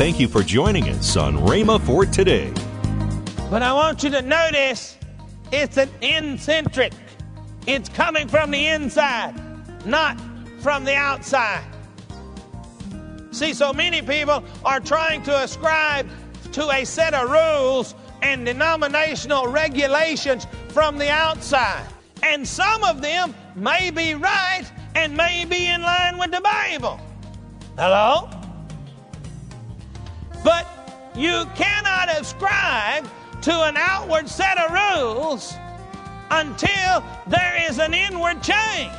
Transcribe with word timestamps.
Thank 0.00 0.18
you 0.18 0.28
for 0.28 0.42
joining 0.42 0.88
us 0.88 1.14
on 1.18 1.36
Rhema 1.36 1.78
for 1.78 2.06
today. 2.06 2.50
But 3.50 3.62
I 3.62 3.70
want 3.74 4.02
you 4.02 4.08
to 4.08 4.22
notice 4.22 4.96
it's 5.52 5.76
an 5.76 5.90
incentric. 6.00 6.94
It's 7.66 7.90
coming 7.90 8.26
from 8.26 8.50
the 8.50 8.66
inside, 8.68 9.34
not 9.84 10.18
from 10.60 10.86
the 10.86 10.94
outside. 10.94 11.62
See, 13.30 13.52
so 13.52 13.74
many 13.74 14.00
people 14.00 14.42
are 14.64 14.80
trying 14.80 15.22
to 15.24 15.42
ascribe 15.42 16.08
to 16.52 16.70
a 16.70 16.86
set 16.86 17.12
of 17.12 17.28
rules 17.30 17.94
and 18.22 18.46
denominational 18.46 19.48
regulations 19.48 20.46
from 20.70 20.96
the 20.96 21.10
outside. 21.10 21.86
And 22.22 22.48
some 22.48 22.84
of 22.84 23.02
them 23.02 23.34
may 23.54 23.90
be 23.90 24.14
right 24.14 24.64
and 24.94 25.14
may 25.14 25.44
be 25.44 25.66
in 25.66 25.82
line 25.82 26.16
with 26.16 26.30
the 26.30 26.40
Bible. 26.40 26.98
Hello? 27.76 28.39
But 30.44 30.66
you 31.14 31.44
cannot 31.54 32.08
ascribe 32.20 33.08
to 33.42 33.62
an 33.62 33.76
outward 33.76 34.28
set 34.28 34.58
of 34.58 34.70
rules 34.70 35.54
until 36.30 37.02
there 37.26 37.66
is 37.68 37.78
an 37.78 37.94
inward 37.94 38.42
change. 38.42 38.92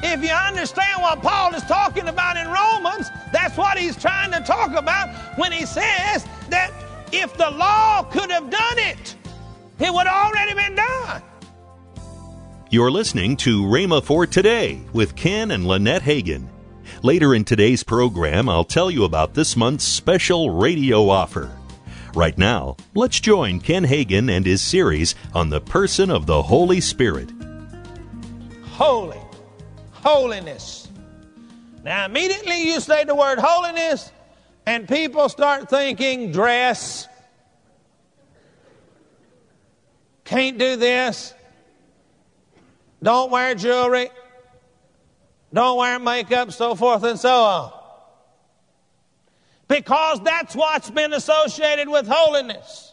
If 0.00 0.22
you 0.22 0.30
understand 0.30 1.02
what 1.02 1.22
Paul 1.22 1.54
is 1.54 1.62
talking 1.64 2.06
about 2.06 2.36
in 2.36 2.46
Romans, 2.48 3.08
that's 3.32 3.56
what 3.56 3.78
he's 3.78 3.96
trying 3.96 4.30
to 4.32 4.40
talk 4.40 4.74
about 4.76 5.08
when 5.36 5.50
he 5.50 5.66
says 5.66 6.24
that 6.50 6.72
if 7.12 7.36
the 7.36 7.50
law 7.50 8.04
could 8.04 8.30
have 8.30 8.48
done 8.48 8.78
it, 8.78 9.16
it 9.80 9.92
would 9.92 10.06
already 10.06 10.54
been 10.54 10.76
done. 10.76 11.22
You're 12.70 12.90
listening 12.90 13.36
to 13.38 13.62
Rhema 13.62 14.04
for 14.04 14.26
Today 14.26 14.80
with 14.92 15.16
Ken 15.16 15.50
and 15.50 15.66
Lynette 15.66 16.02
Hagin. 16.02 16.48
Later 17.02 17.34
in 17.34 17.44
today's 17.44 17.82
program, 17.82 18.48
I'll 18.48 18.64
tell 18.64 18.90
you 18.90 19.04
about 19.04 19.34
this 19.34 19.56
month's 19.56 19.84
special 19.84 20.50
radio 20.50 21.08
offer. 21.08 21.50
Right 22.14 22.36
now, 22.36 22.76
let's 22.94 23.20
join 23.20 23.60
Ken 23.60 23.84
Hagin 23.84 24.30
and 24.30 24.44
his 24.44 24.62
series 24.62 25.14
on 25.34 25.50
the 25.50 25.60
person 25.60 26.10
of 26.10 26.26
the 26.26 26.42
Holy 26.42 26.80
Spirit. 26.80 27.30
Holy, 28.72 29.20
holiness. 29.92 30.88
Now, 31.84 32.06
immediately 32.06 32.64
you 32.64 32.80
say 32.80 33.04
the 33.04 33.14
word 33.14 33.38
holiness, 33.38 34.10
and 34.66 34.88
people 34.88 35.28
start 35.28 35.70
thinking 35.70 36.32
dress. 36.32 37.06
Can't 40.24 40.58
do 40.58 40.76
this. 40.76 41.32
Don't 43.02 43.30
wear 43.30 43.54
jewelry. 43.54 44.10
Don't 45.52 45.78
wear 45.78 45.98
makeup, 45.98 46.52
so 46.52 46.74
forth 46.74 47.02
and 47.04 47.18
so 47.18 47.34
on. 47.34 47.72
Because 49.66 50.20
that's 50.22 50.54
what's 50.54 50.90
been 50.90 51.12
associated 51.12 51.88
with 51.88 52.06
holiness. 52.06 52.92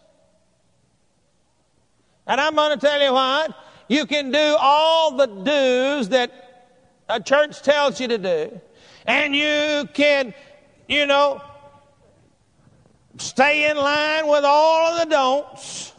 And 2.27 2.41
I'm 2.41 2.55
going 2.55 2.77
to 2.77 2.85
tell 2.85 3.01
you 3.01 3.13
what, 3.13 3.55
you 3.87 4.05
can 4.05 4.31
do 4.31 4.55
all 4.59 5.15
the 5.15 5.27
do's 5.27 6.09
that 6.09 6.41
a 7.07 7.21
church 7.21 7.61
tells 7.61 7.99
you 7.99 8.07
to 8.07 8.17
do, 8.17 8.61
and 9.05 9.35
you 9.35 9.87
can, 9.93 10.33
you 10.87 11.05
know, 11.05 11.41
stay 13.17 13.69
in 13.69 13.77
line 13.77 14.27
with 14.27 14.43
all 14.43 14.93
of 14.93 14.99
the 14.99 15.15
don'ts, 15.15 15.93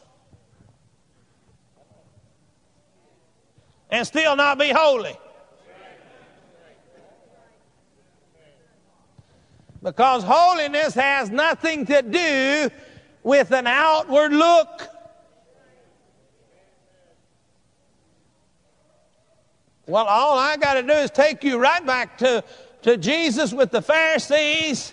and 3.89 4.05
still 4.05 4.35
not 4.35 4.59
be 4.59 4.71
holy. 4.71 5.17
Because 9.87 10.25
holiness 10.25 10.95
has 10.95 11.31
nothing 11.31 11.87
to 11.87 12.03
do 12.03 12.69
with 13.23 13.53
an 13.53 13.69
outward 13.69 14.33
look. 14.33 14.89
Well, 19.87 20.07
all 20.07 20.37
I 20.37 20.57
got 20.57 20.75
to 20.75 20.83
do 20.83 20.91
is 20.91 21.13
take 21.13 21.45
you 21.45 21.59
right 21.59 21.87
back 21.87 22.19
to, 22.19 22.43
to 22.83 22.97
Jesus 22.97 23.53
with 23.53 23.71
the 23.71 23.81
Pharisees, 23.81 24.93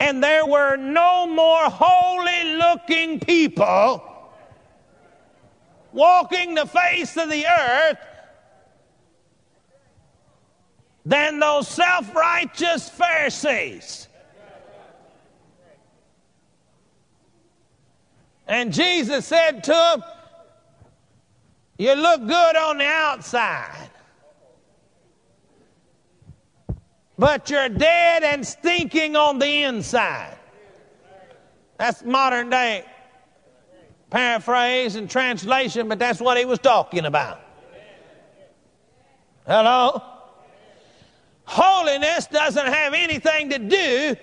and 0.00 0.20
there 0.20 0.44
were 0.44 0.74
no 0.74 1.28
more 1.28 1.70
holy 1.70 2.54
looking 2.54 3.20
people 3.20 4.02
walking 5.92 6.56
the 6.56 6.66
face 6.66 7.16
of 7.16 7.30
the 7.30 7.46
earth 7.46 7.98
than 11.04 11.38
those 11.38 11.68
self 11.68 12.14
righteous 12.14 12.88
Pharisees. 12.88 14.08
And 18.46 18.72
Jesus 18.72 19.26
said 19.26 19.62
to 19.64 19.70
them, 19.70 20.02
You 21.78 21.94
look 21.94 22.26
good 22.26 22.56
on 22.56 22.78
the 22.78 22.84
outside, 22.84 23.90
but 27.16 27.48
you're 27.48 27.68
dead 27.68 28.24
and 28.24 28.44
stinking 28.44 29.14
on 29.14 29.38
the 29.38 29.62
inside. 29.62 30.36
That's 31.78 32.02
modern 32.02 32.50
day 32.50 32.84
paraphrase 34.10 34.96
and 34.96 35.08
translation, 35.08 35.88
but 35.88 35.98
that's 35.98 36.20
what 36.20 36.36
he 36.36 36.44
was 36.44 36.58
talking 36.58 37.06
about. 37.06 37.40
Hello? 39.46 40.02
Holiness 41.50 42.28
doesn't 42.28 42.68
have 42.68 42.94
anything 42.94 43.50
to 43.50 43.58
do 43.58 44.14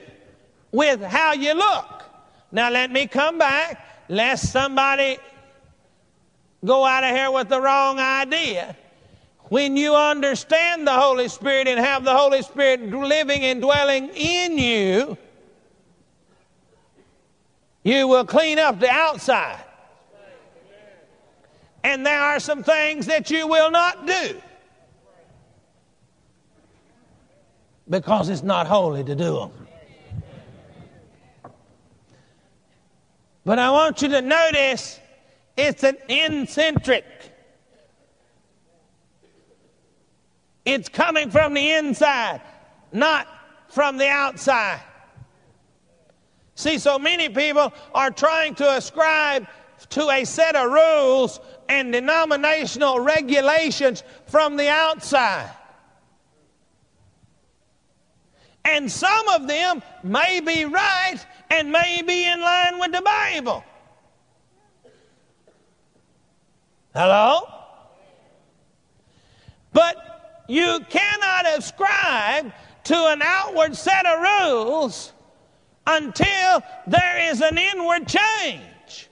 with 0.72 1.02
how 1.02 1.34
you 1.34 1.56
look. 1.56 2.06
Now, 2.54 2.70
let 2.70 2.90
me 2.90 3.06
come 3.06 3.38
back, 3.38 3.86
lest 4.08 4.50
somebody 4.50 5.18
go 6.64 6.86
out 6.86 7.04
of 7.04 7.10
here 7.10 7.30
with 7.30 7.50
the 7.50 7.60
wrong 7.60 8.00
idea. 8.00 8.78
When 9.50 9.76
you 9.76 9.94
understand 9.94 10.88
the 10.88 10.94
Holy 10.94 11.28
Spirit 11.28 11.68
and 11.68 11.78
have 11.78 12.06
the 12.06 12.16
Holy 12.16 12.42
Spirit 12.44 12.90
living 12.90 13.42
and 13.44 13.60
dwelling 13.60 14.08
in 14.16 14.58
you, 14.58 15.18
you 17.84 18.08
will 18.08 18.26
clean 18.26 18.58
up 18.58 18.80
the 18.80 18.90
outside. 18.90 19.66
And 21.84 22.06
there 22.06 22.22
are 22.22 22.40
some 22.40 22.64
things 22.64 23.06
that 23.08 23.30
you 23.30 23.48
will 23.48 23.70
not 23.70 24.08
do. 24.08 24.42
Because 27.90 28.30
it's 28.30 28.44
not 28.44 28.68
holy 28.68 29.04
to 29.04 29.16
do 29.16 29.36
them. 29.40 29.52
But 33.46 33.60
I 33.60 33.72
want 33.72 34.02
you 34.02 34.10
to 34.10 34.22
notice 34.22 35.00
it's 35.56 35.84
an 35.84 35.98
incentric. 36.10 37.06
It's 40.66 40.90
coming 40.90 41.32
from 41.32 41.54
the 41.54 41.72
inside, 41.72 42.42
not 42.92 43.26
from 43.70 43.98
the 43.98 44.10
outside. 44.10 44.82
See, 46.56 46.78
so 46.78 47.00
many 47.00 47.30
people 47.30 47.72
are 47.94 48.12
trying 48.12 48.56
to 48.56 48.70
ascribe 48.76 49.48
to 49.92 50.10
a 50.10 50.26
set 50.26 50.56
of 50.56 50.72
rules 50.72 51.40
and 51.70 51.94
denominational 51.94 53.00
regulations 53.00 54.04
from 54.26 54.58
the 54.58 54.68
outside. 54.68 55.52
And 58.68 58.92
some 58.92 59.30
of 59.30 59.48
them 59.48 59.82
may 60.04 60.42
be 60.42 60.66
right 60.66 61.18
and 61.50 61.72
may 61.72 62.02
be 62.06 62.28
in 62.28 62.42
line 62.42 62.80
with 62.80 62.92
the 62.92 63.02
Bible. 63.02 63.64
Hello? 66.94 67.48
But 69.72 70.44
you 70.50 70.80
cannot 70.90 71.58
ascribe 71.58 72.52
to 72.86 72.96
an 72.96 73.22
outward 73.22 73.76
set 73.76 74.06
of 74.06 74.20
rules 74.20 75.14
until 75.86 76.62
there 76.88 77.32
is 77.32 77.40
an 77.40 77.58
inward 77.58 78.06
change. 78.08 79.10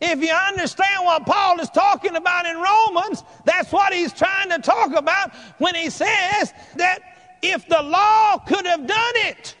If 0.00 0.22
you 0.22 0.32
understand 0.32 1.04
what 1.04 1.26
Paul 1.26 1.58
is 1.58 1.70
talking 1.70 2.14
about 2.14 2.46
in 2.46 2.58
Romans, 2.58 3.24
that's 3.44 3.72
what 3.72 3.92
he's 3.92 4.12
trying 4.12 4.50
to 4.50 4.58
talk 4.58 4.94
about 4.94 5.34
when 5.58 5.74
he 5.74 5.90
says 5.90 6.52
that 6.76 7.15
if 7.42 7.68
the 7.68 7.82
law 7.82 8.38
could 8.38 8.66
have 8.66 8.86
done 8.86 9.12
it, 9.14 9.54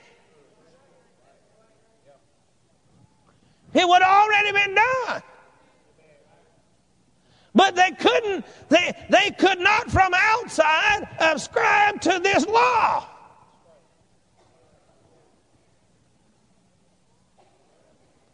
it 3.74 3.86
would 3.86 4.02
have 4.02 4.24
already 4.24 4.52
been 4.52 4.74
done. 4.74 5.22
But 7.54 7.74
they 7.74 7.90
couldn't, 7.92 8.44
they, 8.68 9.06
they 9.08 9.30
could 9.30 9.60
not 9.60 9.90
from 9.90 10.12
outside 10.14 11.08
ascribe 11.18 12.02
to 12.02 12.20
this 12.22 12.46
law. 12.46 13.06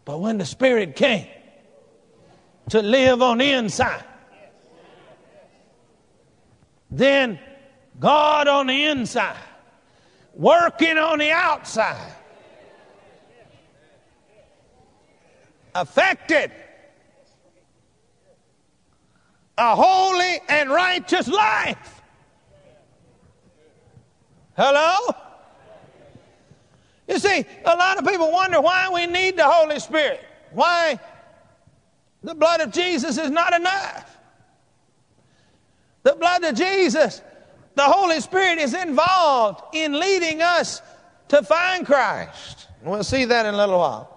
But 0.04 0.18
when 0.18 0.38
the 0.38 0.44
Spirit 0.44 0.96
came 0.96 1.28
to 2.70 2.82
live 2.82 3.22
on 3.22 3.38
the 3.38 3.52
inside, 3.52 4.04
then 6.90 7.38
God 7.98 8.48
on 8.48 8.66
the 8.66 8.84
inside 8.84 9.36
working 10.34 10.98
on 10.98 11.18
the 11.18 11.30
outside. 11.30 12.14
Affected 15.74 16.52
a 19.56 19.74
holy 19.74 20.40
and 20.48 20.70
righteous 20.70 21.28
life. 21.28 22.02
Hello? 24.56 25.14
You 27.08 27.18
see, 27.18 27.44
a 27.64 27.76
lot 27.76 27.98
of 27.98 28.06
people 28.06 28.30
wonder 28.30 28.60
why 28.60 28.90
we 28.92 29.06
need 29.06 29.36
the 29.36 29.44
Holy 29.44 29.80
Spirit. 29.80 30.24
Why 30.52 31.00
the 32.22 32.34
blood 32.34 32.60
of 32.60 32.70
Jesus 32.70 33.16
is 33.18 33.30
not 33.30 33.54
enough. 33.54 34.18
The 36.02 36.14
blood 36.14 36.44
of 36.44 36.54
Jesus, 36.54 37.22
the 37.74 37.84
Holy 37.84 38.20
Spirit 38.20 38.58
is 38.58 38.74
involved 38.74 39.74
in 39.74 39.98
leading 39.98 40.42
us 40.42 40.82
to 41.28 41.42
find 41.42 41.86
Christ. 41.86 42.68
We'll 42.84 43.04
see 43.04 43.24
that 43.24 43.46
in 43.46 43.54
a 43.54 43.56
little 43.56 43.78
while. 43.78 44.08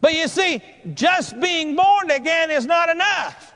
But 0.00 0.14
you 0.14 0.28
see, 0.28 0.62
just 0.94 1.38
being 1.40 1.74
born 1.74 2.10
again 2.10 2.50
is 2.50 2.64
not 2.64 2.88
enough. 2.88 3.54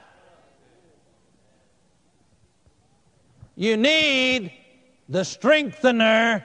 You 3.57 3.77
need 3.77 4.53
the 5.09 5.25
strengthener 5.25 6.45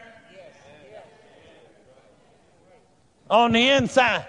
on 3.30 3.54
the 3.54 3.70
inside. 3.70 4.26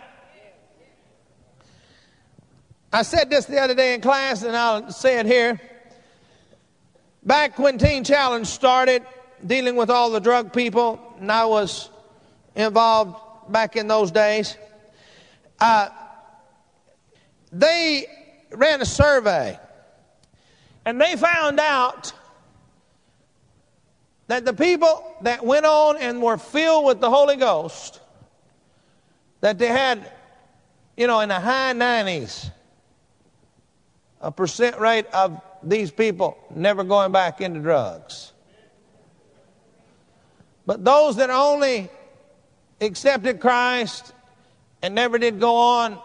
I 2.92 3.02
said 3.02 3.28
this 3.28 3.44
the 3.46 3.60
other 3.60 3.74
day 3.74 3.94
in 3.94 4.00
class, 4.00 4.42
and 4.42 4.56
I'll 4.56 4.90
say 4.90 5.18
it 5.18 5.26
here. 5.26 5.60
Back 7.26 7.58
when 7.58 7.76
Teen 7.76 8.04
Challenge 8.04 8.46
started, 8.46 9.04
dealing 9.44 9.74
with 9.74 9.90
all 9.90 10.10
the 10.10 10.20
drug 10.20 10.52
people, 10.52 11.16
and 11.18 11.32
I 11.32 11.44
was 11.46 11.90
involved 12.54 13.16
back 13.48 13.74
in 13.74 13.88
those 13.88 14.12
days, 14.12 14.56
uh, 15.58 15.88
they 17.50 18.06
ran 18.52 18.80
a 18.80 18.84
survey, 18.84 19.58
and 20.84 21.00
they 21.00 21.16
found 21.16 21.58
out 21.58 22.12
that 24.28 24.44
the 24.44 24.52
people 24.52 25.16
that 25.22 25.44
went 25.44 25.66
on 25.66 25.96
and 25.96 26.22
were 26.22 26.38
filled 26.38 26.84
with 26.84 27.00
the 27.00 27.10
Holy 27.10 27.34
Ghost, 27.34 27.98
that 29.40 29.58
they 29.58 29.66
had, 29.66 30.12
you 30.96 31.08
know, 31.08 31.18
in 31.18 31.28
the 31.28 31.40
high 31.40 31.72
90s, 31.72 32.52
a 34.20 34.30
percent 34.30 34.78
rate 34.78 35.06
of 35.12 35.40
these 35.68 35.90
people 35.90 36.38
never 36.54 36.84
going 36.84 37.12
back 37.12 37.40
into 37.40 37.60
drugs. 37.60 38.32
But 40.66 40.84
those 40.84 41.16
that 41.16 41.30
only 41.30 41.88
accepted 42.80 43.40
Christ 43.40 44.12
and 44.82 44.94
never 44.94 45.18
did 45.18 45.40
go 45.40 45.56
on 45.56 45.98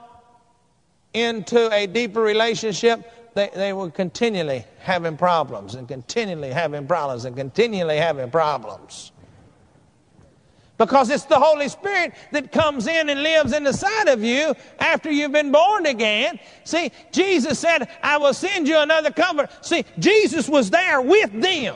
into 1.14 1.72
a 1.72 1.88
deeper 1.88 2.22
relationship, 2.22 3.34
they, 3.34 3.50
they 3.54 3.74
were 3.74 3.90
continually 3.90 4.66
having 4.80 5.18
problems 5.18 5.76
and 5.76 5.88
continually 5.88 6.52
having 6.52 6.88
problems 6.88 7.26
and 7.26 7.36
continually 7.36 7.98
having 7.98 8.30
problems. 8.30 9.12
Because 10.82 11.12
it's 11.12 11.26
the 11.26 11.38
Holy 11.38 11.70
Spirit 11.70 12.16
that 12.32 12.52
comes 12.52 12.88
in 12.88 13.12
and 13.12 13.22
lives 13.22 13.54
inside 13.54 14.08
of 14.08 14.24
you 14.24 14.56
after 14.80 15.12
you've 15.12 15.32
been 15.32 15.52
born 15.52 15.86
again. 15.86 16.40
See, 16.64 16.92
Jesus 17.12 17.60
said, 17.60 17.88
I 18.02 18.18
will 18.18 18.34
send 18.34 18.68
you 18.68 18.80
another 18.80 19.12
comfort. 19.12 19.52
See, 19.64 19.86
Jesus 20.00 20.50
was 20.50 20.72
there 20.72 21.00
with 21.00 21.40
them. 21.40 21.76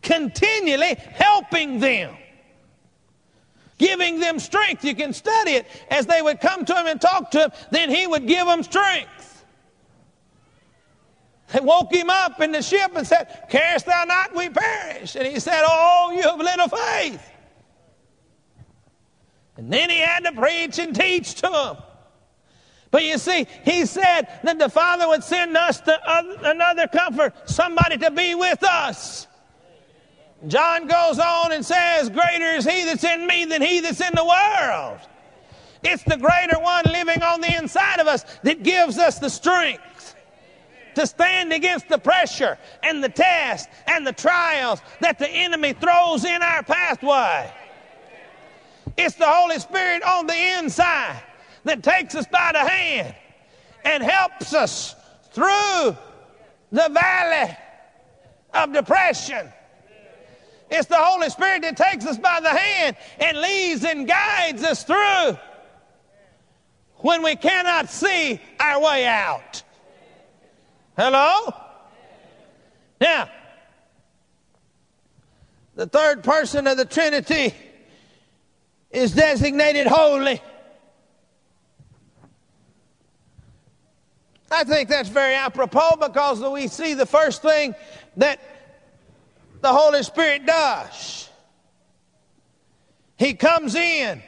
Continually 0.00 0.94
helping 0.94 1.80
them 1.80 2.16
giving 3.78 4.18
them 4.18 4.38
strength. 4.40 4.84
You 4.84 4.94
can 4.94 5.12
study 5.12 5.52
it. 5.52 5.66
As 5.88 6.04
they 6.04 6.20
would 6.20 6.40
come 6.40 6.64
to 6.64 6.74
him 6.74 6.86
and 6.88 7.00
talk 7.00 7.30
to 7.30 7.44
him, 7.44 7.50
then 7.70 7.90
he 7.90 8.08
would 8.08 8.26
give 8.26 8.44
them 8.46 8.64
strength. 8.64 9.17
They 11.52 11.60
woke 11.60 11.92
him 11.92 12.10
up 12.10 12.40
in 12.40 12.52
the 12.52 12.62
ship 12.62 12.92
and 12.94 13.06
said, 13.06 13.46
Carest 13.50 13.86
thou 13.86 14.04
not 14.04 14.34
we 14.34 14.50
perish? 14.50 15.16
And 15.16 15.26
he 15.26 15.40
said, 15.40 15.62
Oh, 15.66 16.12
you 16.14 16.22
have 16.22 16.38
little 16.38 16.68
faith. 16.68 17.30
And 19.56 19.72
then 19.72 19.90
he 19.90 19.98
had 19.98 20.24
to 20.24 20.32
preach 20.32 20.78
and 20.78 20.94
teach 20.94 21.34
to 21.36 21.48
them. 21.48 21.76
But 22.90 23.04
you 23.04 23.18
see, 23.18 23.46
he 23.64 23.86
said 23.86 24.28
that 24.44 24.58
the 24.58 24.68
Father 24.68 25.08
would 25.08 25.24
send 25.24 25.56
us 25.56 25.82
another 26.06 26.86
comfort, 26.86 27.34
somebody 27.48 27.98
to 27.98 28.10
be 28.10 28.34
with 28.34 28.62
us. 28.62 29.26
John 30.46 30.86
goes 30.86 31.18
on 31.18 31.52
and 31.52 31.64
says, 31.64 32.08
Greater 32.08 32.52
is 32.52 32.64
he 32.64 32.84
that's 32.84 33.04
in 33.04 33.26
me 33.26 33.44
than 33.46 33.60
he 33.60 33.80
that's 33.80 34.00
in 34.00 34.14
the 34.14 34.24
world. 34.24 35.00
It's 35.82 36.02
the 36.04 36.16
greater 36.16 36.58
one 36.60 36.84
living 36.90 37.22
on 37.22 37.40
the 37.40 37.56
inside 37.56 38.00
of 38.00 38.06
us 38.06 38.24
that 38.42 38.62
gives 38.62 38.98
us 38.98 39.18
the 39.18 39.30
strength 39.30 39.82
to 40.98 41.06
stand 41.06 41.52
against 41.52 41.88
the 41.88 41.98
pressure 41.98 42.58
and 42.82 43.02
the 43.02 43.08
test 43.08 43.68
and 43.86 44.06
the 44.06 44.12
trials 44.12 44.80
that 45.00 45.18
the 45.18 45.28
enemy 45.28 45.72
throws 45.72 46.24
in 46.24 46.42
our 46.42 46.62
pathway. 46.62 47.52
It's 48.96 49.14
the 49.14 49.26
Holy 49.26 49.58
Spirit 49.58 50.02
on 50.02 50.26
the 50.26 50.58
inside 50.58 51.22
that 51.64 51.82
takes 51.82 52.14
us 52.14 52.26
by 52.26 52.50
the 52.52 52.68
hand 52.68 53.14
and 53.84 54.02
helps 54.02 54.54
us 54.54 54.94
through 55.30 55.96
the 56.72 56.88
valley 56.90 57.56
of 58.54 58.72
depression 58.72 59.52
it's 60.70 60.86
the 60.86 60.96
Holy 60.96 61.30
Spirit 61.30 61.62
that 61.62 61.76
takes 61.76 62.04
us 62.06 62.18
by 62.18 62.40
the 62.40 62.50
hand 62.50 62.96
and 63.18 63.40
leads 63.40 63.84
and 63.84 64.06
guides 64.06 64.62
us 64.62 64.84
through 64.84 65.38
when 66.96 67.22
we 67.22 67.36
cannot 67.36 67.88
see 67.88 68.40
our 68.60 68.80
way 68.80 69.06
out. 69.06 69.62
Hello? 70.98 71.54
Now, 73.00 73.30
the 75.76 75.86
third 75.86 76.24
person 76.24 76.66
of 76.66 76.76
the 76.76 76.84
Trinity 76.84 77.54
is 78.90 79.12
designated 79.12 79.86
holy. 79.86 80.42
I 84.50 84.64
think 84.64 84.88
that's 84.88 85.08
very 85.08 85.34
apropos 85.34 85.98
because 86.00 86.40
we 86.40 86.66
see 86.66 86.94
the 86.94 87.06
first 87.06 87.42
thing 87.42 87.76
that 88.16 88.40
the 89.60 89.72
Holy 89.72 90.02
Spirit 90.02 90.46
does. 90.46 91.28
He 93.16 93.34
comes 93.34 93.76
in 93.76 94.20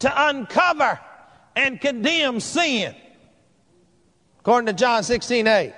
to 0.00 0.28
uncover 0.28 1.00
and 1.56 1.80
condemn 1.80 2.38
sin, 2.40 2.94
according 4.40 4.66
to 4.66 4.74
John 4.74 5.04
16 5.04 5.46
8. 5.46 5.72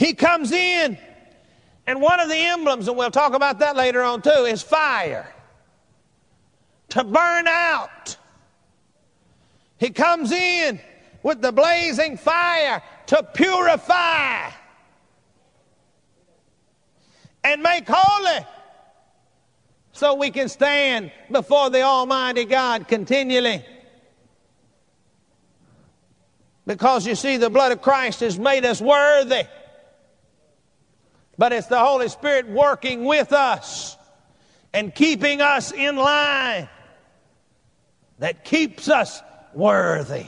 He 0.00 0.14
comes 0.14 0.50
in, 0.50 0.96
and 1.86 2.00
one 2.00 2.20
of 2.20 2.30
the 2.30 2.34
emblems, 2.34 2.88
and 2.88 2.96
we'll 2.96 3.10
talk 3.10 3.34
about 3.34 3.58
that 3.58 3.76
later 3.76 4.02
on 4.02 4.22
too, 4.22 4.30
is 4.30 4.62
fire 4.62 5.30
to 6.88 7.04
burn 7.04 7.46
out. 7.46 8.16
He 9.76 9.90
comes 9.90 10.32
in 10.32 10.80
with 11.22 11.42
the 11.42 11.52
blazing 11.52 12.16
fire 12.16 12.82
to 13.08 13.22
purify 13.34 14.48
and 17.44 17.62
make 17.62 17.84
holy 17.86 18.46
so 19.92 20.14
we 20.14 20.30
can 20.30 20.48
stand 20.48 21.12
before 21.30 21.68
the 21.68 21.82
Almighty 21.82 22.46
God 22.46 22.88
continually. 22.88 23.62
Because 26.66 27.06
you 27.06 27.14
see, 27.14 27.36
the 27.36 27.50
blood 27.50 27.72
of 27.72 27.82
Christ 27.82 28.20
has 28.20 28.38
made 28.38 28.64
us 28.64 28.80
worthy. 28.80 29.44
But 31.40 31.54
it's 31.54 31.68
the 31.68 31.78
Holy 31.78 32.10
Spirit 32.10 32.50
working 32.50 33.06
with 33.06 33.32
us 33.32 33.96
and 34.74 34.94
keeping 34.94 35.40
us 35.40 35.72
in 35.72 35.96
line 35.96 36.68
that 38.18 38.44
keeps 38.44 38.90
us 38.90 39.22
worthy. 39.54 40.26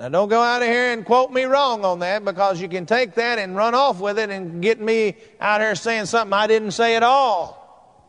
Now, 0.00 0.08
don't 0.08 0.28
go 0.28 0.42
out 0.42 0.62
of 0.62 0.68
here 0.68 0.92
and 0.92 1.04
quote 1.04 1.30
me 1.30 1.44
wrong 1.44 1.84
on 1.84 2.00
that 2.00 2.24
because 2.24 2.60
you 2.60 2.68
can 2.68 2.84
take 2.84 3.14
that 3.14 3.38
and 3.38 3.54
run 3.54 3.76
off 3.76 4.00
with 4.00 4.18
it 4.18 4.30
and 4.30 4.60
get 4.60 4.80
me 4.80 5.16
out 5.40 5.60
here 5.60 5.76
saying 5.76 6.06
something 6.06 6.32
I 6.32 6.48
didn't 6.48 6.72
say 6.72 6.96
at 6.96 7.04
all. 7.04 8.02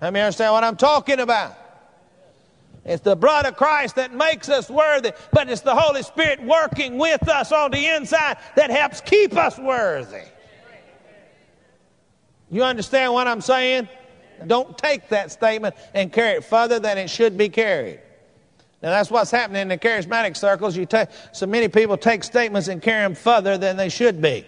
Let 0.00 0.14
me 0.14 0.20
understand 0.20 0.54
what 0.54 0.64
I'm 0.64 0.76
talking 0.76 1.20
about. 1.20 1.54
It's 2.84 3.02
the 3.02 3.14
blood 3.14 3.46
of 3.46 3.56
Christ 3.56 3.96
that 3.96 4.12
makes 4.12 4.48
us 4.48 4.68
worthy, 4.68 5.12
but 5.32 5.48
it's 5.48 5.60
the 5.60 5.74
Holy 5.74 6.02
Spirit 6.02 6.42
working 6.42 6.98
with 6.98 7.28
us 7.28 7.52
on 7.52 7.70
the 7.70 7.86
inside 7.86 8.38
that 8.56 8.70
helps 8.70 9.00
keep 9.00 9.36
us 9.36 9.56
worthy. 9.58 10.22
You 12.50 12.64
understand 12.64 13.12
what 13.12 13.28
I'm 13.28 13.40
saying? 13.40 13.88
Don't 14.46 14.76
take 14.76 15.08
that 15.10 15.30
statement 15.30 15.76
and 15.94 16.12
carry 16.12 16.38
it 16.38 16.44
further 16.44 16.80
than 16.80 16.98
it 16.98 17.08
should 17.08 17.38
be 17.38 17.48
carried. 17.48 18.00
Now 18.82 18.90
that's 18.90 19.12
what's 19.12 19.30
happening 19.30 19.62
in 19.62 19.68
the 19.68 19.78
charismatic 19.78 20.36
circles. 20.36 20.76
You 20.76 20.84
take 20.84 21.08
so 21.32 21.46
many 21.46 21.68
people 21.68 21.96
take 21.96 22.24
statements 22.24 22.66
and 22.66 22.82
carry 22.82 23.04
them 23.04 23.14
further 23.14 23.56
than 23.56 23.76
they 23.76 23.88
should 23.88 24.20
be. 24.20 24.44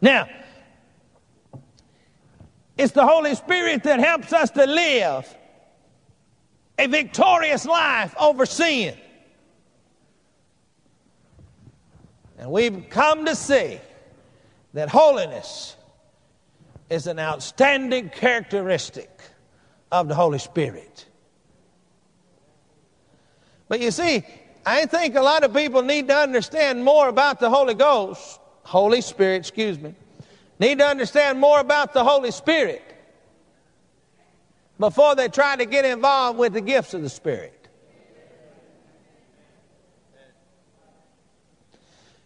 Now, 0.00 0.28
it's 2.76 2.92
the 2.92 3.06
Holy 3.06 3.34
Spirit 3.36 3.84
that 3.84 4.00
helps 4.00 4.32
us 4.32 4.50
to 4.50 4.66
live 4.66 5.36
a 6.80 6.86
victorious 6.86 7.66
life 7.66 8.14
over 8.18 8.46
sin. 8.46 8.96
And 12.38 12.50
we've 12.50 12.88
come 12.88 13.26
to 13.26 13.36
see 13.36 13.78
that 14.72 14.88
holiness 14.88 15.76
is 16.88 17.06
an 17.06 17.18
outstanding 17.18 18.08
characteristic 18.08 19.10
of 19.92 20.08
the 20.08 20.14
Holy 20.14 20.38
Spirit. 20.38 21.06
But 23.68 23.80
you 23.80 23.90
see, 23.90 24.24
I 24.64 24.86
think 24.86 25.16
a 25.16 25.20
lot 25.20 25.44
of 25.44 25.52
people 25.52 25.82
need 25.82 26.08
to 26.08 26.16
understand 26.16 26.82
more 26.82 27.08
about 27.08 27.40
the 27.40 27.50
Holy 27.50 27.74
Ghost, 27.74 28.40
Holy 28.62 29.02
Spirit, 29.02 29.36
excuse 29.36 29.78
me, 29.78 29.94
need 30.58 30.78
to 30.78 30.86
understand 30.86 31.38
more 31.38 31.60
about 31.60 31.92
the 31.92 32.02
Holy 32.02 32.30
Spirit 32.30 32.89
before 34.80 35.14
they 35.14 35.28
try 35.28 35.54
to 35.54 35.66
get 35.66 35.84
involved 35.84 36.38
with 36.38 36.54
the 36.54 36.60
gifts 36.60 36.94
of 36.94 37.02
the 37.02 37.08
Spirit. 37.10 37.68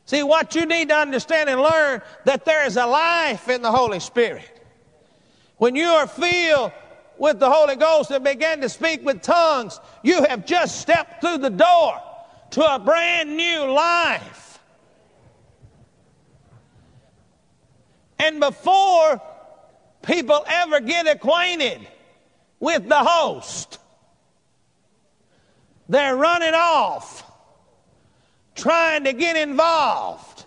See, 0.07 0.23
what 0.23 0.55
you 0.55 0.65
need 0.65 0.91
to 0.91 0.95
understand 0.95 1.51
and 1.51 1.61
learn 1.61 2.01
that 2.25 2.45
there 2.45 2.65
is 2.67 2.77
a 2.77 2.87
life 2.87 3.49
in 3.49 3.61
the 3.63 3.73
Holy 3.73 3.99
Spirit. 3.99 4.51
When 5.57 5.75
you 5.75 5.89
are 5.89 6.07
filled 6.07 6.73
with 7.19 7.41
the 7.41 7.51
Holy 7.51 7.75
Ghost 7.75 8.11
and 8.11 8.23
begin 8.23 8.61
to 8.61 8.69
speak 8.69 9.05
with 9.05 9.23
tongues, 9.23 9.81
you 10.03 10.25
have 10.25 10.47
just 10.47 10.81
stepped 10.81 11.21
through 11.21 11.39
the 11.39 11.51
door 11.51 12.01
to 12.51 12.75
a 12.75 12.79
brand 12.79 13.37
new 13.37 13.65
life. 13.65 14.61
And 18.19 18.39
before 18.39 19.21
people 20.03 20.45
ever 20.47 20.81
get 20.81 21.09
acquainted 21.09 21.89
with 22.65 22.89
the 22.89 22.99
host, 22.99 23.79
they're 25.87 26.17
running 26.17 26.55
off 26.55 27.31
trying 28.55 29.05
to 29.05 29.13
get 29.13 29.37
involved 29.37 30.47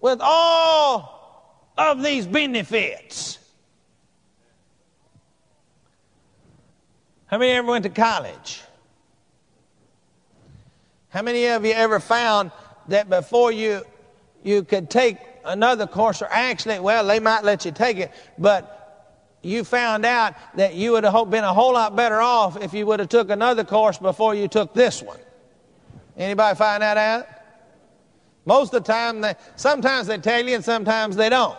with 0.00 0.20
all 0.22 1.72
of 1.76 2.04
these 2.04 2.24
benefits. 2.24 3.40
How 7.26 7.38
many 7.38 7.50
ever 7.50 7.66
went 7.66 7.82
to 7.82 7.90
college? 7.90 8.62
How 11.08 11.22
many 11.22 11.46
of 11.46 11.64
you 11.64 11.72
ever 11.72 11.98
found 11.98 12.52
that 12.86 13.10
before 13.10 13.50
you 13.50 13.82
you 14.44 14.62
could 14.62 14.88
take 14.88 15.18
another 15.44 15.88
course, 15.88 16.22
or 16.22 16.28
actually, 16.30 16.78
well, 16.78 17.04
they 17.04 17.18
might 17.18 17.42
let 17.42 17.64
you 17.64 17.72
take 17.72 17.96
it, 17.96 18.12
but 18.38 18.85
you 19.46 19.64
found 19.64 20.04
out 20.04 20.34
that 20.56 20.74
you 20.74 20.92
would 20.92 21.04
have 21.04 21.30
been 21.30 21.44
a 21.44 21.54
whole 21.54 21.74
lot 21.74 21.96
better 21.96 22.20
off 22.20 22.60
if 22.62 22.74
you 22.74 22.86
would 22.86 23.00
have 23.00 23.08
took 23.08 23.30
another 23.30 23.64
course 23.64 23.98
before 23.98 24.34
you 24.34 24.48
took 24.48 24.74
this 24.74 25.02
one. 25.02 25.20
Anybody 26.16 26.56
find 26.56 26.82
that 26.82 26.96
out? 26.96 27.26
Most 28.44 28.74
of 28.74 28.84
the 28.84 28.92
time, 28.92 29.20
they, 29.20 29.34
sometimes 29.56 30.06
they 30.06 30.18
tell 30.18 30.46
you 30.46 30.54
and 30.54 30.64
sometimes 30.64 31.16
they 31.16 31.28
don't. 31.28 31.58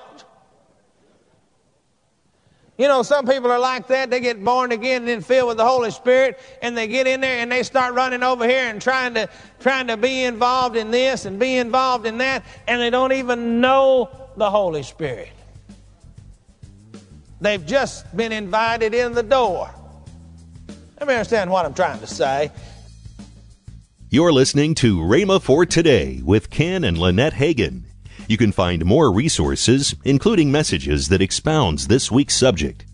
You 2.78 2.88
know, 2.88 3.02
some 3.02 3.26
people 3.26 3.52
are 3.52 3.60
like 3.60 3.88
that. 3.88 4.10
They 4.12 4.20
get 4.20 4.44
born 4.44 4.72
again 4.72 5.02
and 5.02 5.08
then 5.08 5.22
filled 5.22 5.48
with 5.48 5.58
the 5.58 5.66
Holy 5.66 5.90
Spirit, 5.90 6.40
and 6.62 6.78
they 6.78 6.88
get 6.88 7.08
in 7.08 7.22
there 7.22 7.40
and 7.40 7.52
they 7.52 7.64
start 7.64 7.96
running 7.96 8.22
over 8.22 8.48
here 8.48 8.70
and 8.70 8.80
trying 8.80 9.16
to 9.16 9.28
trying 9.60 9.88
to 9.88 9.98
be 9.98 10.24
involved 10.24 10.76
in 10.76 10.92
this 10.92 11.26
and 11.26 11.40
be 11.40 11.58
involved 11.58 12.06
in 12.06 12.20
that, 12.20 12.46
and 12.68 12.80
they 12.80 12.92
don't 12.92 13.14
even 13.14 13.62
know 13.62 14.10
the 14.36 14.50
Holy 14.50 14.84
Spirit. 14.84 15.30
They've 17.40 17.66
just 17.66 18.16
been 18.16 18.32
invited 18.32 18.94
in 18.94 19.14
the 19.14 19.24
door. 19.24 19.70
Let 21.00 21.08
me 21.08 21.14
understand 21.14 21.52
what 21.52 21.66
I'm 21.66 21.74
trying 21.74 22.00
to 22.00 22.08
say. 22.08 22.52
You're 24.10 24.32
listening 24.32 24.74
to 24.76 24.98
Rhema 24.98 25.42
for 25.42 25.66
Today 25.66 26.22
with 26.24 26.50
Ken 26.50 26.84
and 26.84 26.98
Lynette 26.98 27.34
Hagin. 27.34 27.84
You 28.28 28.38
can 28.38 28.52
find 28.52 28.84
more 28.84 29.12
resources, 29.12 29.94
including 30.04 30.52
messages 30.52 31.10
that 31.10 31.22
expounds 31.22 31.88
this 31.88 32.12
week's 32.12 32.36
subject. 32.36 32.86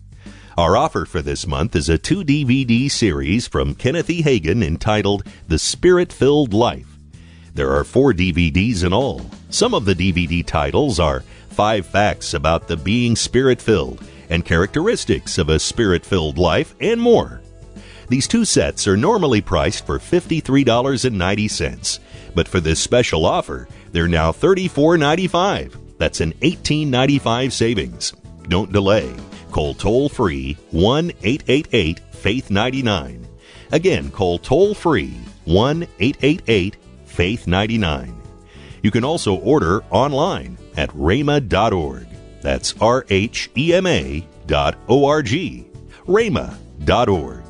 Our 0.58 0.76
offer 0.76 1.06
for 1.06 1.22
this 1.22 1.46
month 1.46 1.74
is 1.74 1.88
a 1.88 1.98
two 1.98 2.22
DVD 2.22 2.90
series 2.90 3.48
from 3.48 3.74
Kenneth 3.74 4.10
E. 4.10 4.22
Hagin 4.22 4.62
entitled 4.62 5.26
The 5.48 5.58
Spirit 5.58 6.12
Filled 6.12 6.52
Life. 6.52 6.98
There 7.54 7.72
are 7.72 7.84
four 7.84 8.12
DVDs 8.12 8.84
in 8.84 8.92
all. 8.92 9.22
Some 9.48 9.72
of 9.72 9.86
the 9.86 9.94
DVD 9.94 10.44
titles 10.46 11.00
are 11.00 11.24
Five 11.48 11.86
Facts 11.86 12.34
About 12.34 12.68
the 12.68 12.76
Being 12.76 13.16
Spirit 13.16 13.62
Filled 13.62 14.04
and 14.28 14.44
Characteristics 14.44 15.38
of 15.38 15.48
a 15.48 15.58
Spirit 15.58 16.04
Filled 16.04 16.38
Life, 16.38 16.74
and 16.80 17.00
more. 17.00 17.40
These 18.08 18.28
two 18.28 18.44
sets 18.44 18.86
are 18.86 18.96
normally 18.96 19.40
priced 19.40 19.86
for 19.86 19.98
$53.90, 19.98 21.98
but 22.34 22.46
for 22.46 22.60
this 22.60 22.80
special 22.80 23.24
offer, 23.24 23.68
they're 23.92 24.08
now 24.08 24.32
$34.95. 24.32 25.98
That's 25.98 26.20
an 26.20 26.32
$18.95 26.34 27.52
savings. 27.52 28.12
Don't 28.48 28.72
delay. 28.72 29.14
Call 29.50 29.74
toll 29.74 30.08
free 30.08 30.56
1 30.72 31.12
888 31.22 32.00
Faith 32.10 32.50
99. 32.50 33.26
Again, 33.72 34.10
call 34.10 34.38
toll 34.38 34.74
free 34.74 35.16
1 35.44 35.86
888 36.00 36.76
Faith 37.06 37.46
99. 37.46 38.20
You 38.82 38.90
can 38.90 39.04
also 39.04 39.36
order 39.36 39.82
online 39.90 40.58
at 40.76 40.90
rhema.org. 40.90 42.06
That's 42.44 42.74
R 42.78 43.04
H 43.08 43.50
E 43.56 43.72
M 43.72 43.86
A 43.86 44.28
dot 44.46 44.76
O 44.86 45.06
R 45.06 45.22
G. 45.22 45.64
rhema.org. 46.06 47.42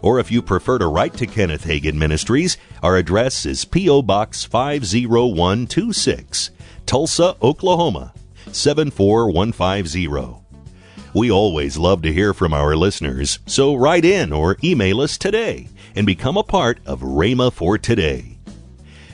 Or 0.00 0.18
if 0.18 0.32
you 0.32 0.40
prefer 0.40 0.78
to 0.78 0.86
write 0.86 1.12
to 1.18 1.26
Kenneth 1.26 1.66
Hagin 1.66 1.96
Ministries, 1.96 2.56
our 2.82 2.96
address 2.96 3.44
is 3.44 3.66
P.O. 3.66 4.00
Box 4.00 4.44
50126, 4.44 6.52
Tulsa, 6.86 7.36
Oklahoma 7.42 8.14
74150. 8.50 10.08
We 11.12 11.30
always 11.30 11.76
love 11.76 12.00
to 12.00 12.10
hear 12.10 12.32
from 12.32 12.54
our 12.54 12.74
listeners, 12.74 13.40
so 13.44 13.74
write 13.74 14.06
in 14.06 14.32
or 14.32 14.56
email 14.64 15.02
us 15.02 15.18
today 15.18 15.68
and 15.94 16.06
become 16.06 16.38
a 16.38 16.42
part 16.42 16.80
of 16.86 17.02
Rhema 17.02 17.52
for 17.52 17.76
Today. 17.76 18.38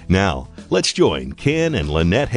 Now, 0.08 0.46
let's 0.70 0.92
join 0.92 1.32
Ken 1.32 1.74
and 1.74 1.90
Lynette 1.90 2.28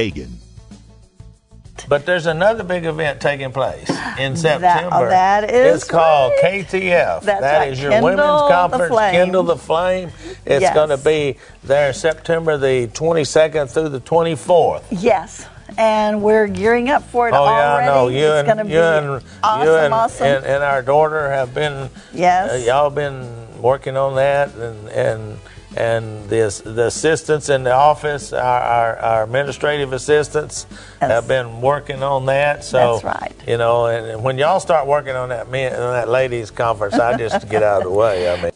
But 1.88 2.06
there's 2.06 2.26
another 2.26 2.64
big 2.64 2.86
event 2.86 3.22
taking 3.22 3.52
place 3.52 3.90
in 4.18 4.36
September. 4.36 5.10
That, 5.10 5.42
that 5.42 5.54
is 5.54 5.76
It's 5.76 5.84
called 5.84 6.34
KTF. 6.44 7.22
That's 7.22 7.42
that 7.42 7.58
right. 7.60 7.72
is 7.72 7.82
your 7.82 7.92
Kindle 7.92 8.10
women's 8.10 8.52
conference, 8.52 8.96
the 8.96 9.12
Kindle 9.12 9.44
the 9.44 9.56
Flame. 9.56 10.12
It's 10.46 10.62
yes. 10.62 10.74
going 10.74 10.90
to 10.90 10.98
be 10.98 11.38
there 11.64 11.94
September 11.94 12.58
the 12.58 12.88
22nd 12.94 13.72
through 13.72 13.90
the 13.90 14.02
24th. 14.02 14.84
Yes. 14.92 15.46
And 15.78 16.22
we're 16.24 16.48
gearing 16.48 16.90
up 16.90 17.04
for 17.04 17.28
it 17.30 17.34
oh, 17.34 17.38
already. 17.38 17.86
Yeah, 17.86 17.92
I 17.92 17.96
know. 17.96 18.08
You 18.08 18.34
it's 18.34 18.50
and, 18.50 18.70
you 18.70 18.80
and, 18.80 19.24
awesome, 19.44 19.68
you 19.68 19.76
and, 19.76 19.94
awesome. 19.94 20.28
And, 20.28 20.46
and, 20.46 20.64
our 20.64 20.82
daughter 20.82 21.30
have 21.30 21.54
been, 21.54 21.90
yes. 22.14 22.52
Uh, 22.52 22.66
y'all 22.66 22.90
been 22.90 23.62
working 23.62 23.96
on 23.96 24.16
that 24.16 24.54
and, 24.56 24.90
and 24.90 25.40
and 25.80 26.30
the, 26.30 26.62
the 26.66 26.88
assistants 26.88 27.48
in 27.48 27.64
the 27.64 27.74
office, 27.74 28.34
our, 28.34 28.42
our, 28.42 28.98
our 28.98 29.24
administrative 29.24 29.94
assistants, 29.94 30.68
yes. 30.70 31.10
have 31.10 31.28
been 31.28 31.62
working 31.62 32.04
on 32.04 32.26
that. 32.26 32.66
So, 32.66 33.00
That's 33.02 33.22
right. 33.22 33.36
You 33.48 33.58
know, 33.58 33.86
and 33.86 34.22
when 34.22 34.38
y'all 34.38 34.60
start 34.60 34.88
working 34.88 35.16
on 35.16 35.30
that 35.30 35.50
men, 35.50 35.74
on 35.74 35.94
that 35.94 36.10
ladies 36.10 36.52
conference, 36.52 36.96
I 36.96 37.18
just 37.18 37.50
get 37.50 37.64
out 37.64 37.84
of 37.84 37.92
the 37.92 37.98
way. 37.98 38.30
I 38.30 38.44
mean. 38.44 38.52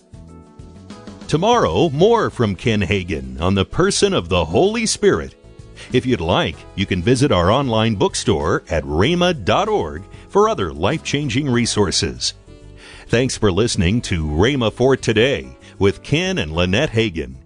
Tomorrow, 1.29 1.89
more 1.91 2.29
from 2.29 2.55
Ken 2.55 2.81
Hagin 2.81 3.39
on 3.39 3.55
the 3.55 3.65
person 3.65 4.13
of 4.13 4.27
the 4.27 4.43
Holy 4.43 4.85
Spirit. 4.85 5.33
If 5.93 6.05
you'd 6.05 6.21
like, 6.21 6.57
you 6.75 6.85
can 6.85 7.01
visit 7.01 7.31
our 7.31 7.49
online 7.49 7.95
bookstore 7.95 8.63
at 8.69 8.83
rhema.org 8.83 10.03
for 10.27 10.49
other 10.49 10.73
life 10.73 11.03
changing 11.03 11.49
resources. 11.49 12.33
Thanks 13.07 13.37
for 13.37 13.51
listening 13.51 14.01
to 14.01 14.25
Rhema 14.25 14.73
for 14.73 14.97
Today 14.97 15.55
with 15.83 16.01
Ken 16.01 16.37
and 16.37 16.53
Lynette 16.53 16.91
Hagin. 16.91 17.42